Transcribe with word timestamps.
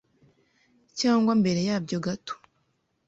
cyangwa 0.99 1.31
mbere 1.41 1.59
yabyo 1.69 1.97
gato 2.05 2.35